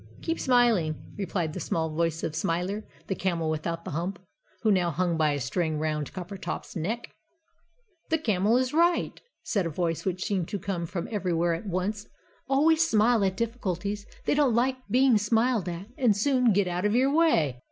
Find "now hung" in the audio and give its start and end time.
4.71-5.15